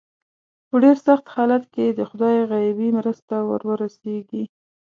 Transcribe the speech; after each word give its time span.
په 0.69 0.75
ډېر 0.83 0.97
سخت 1.07 1.25
حالت 1.35 1.63
کې 1.73 1.85
د 1.89 1.99
خدای 2.09 2.37
غیبي 2.51 2.89
مرسته 2.97 3.35
ور 3.49 3.61
ورسېږي. 3.69 4.43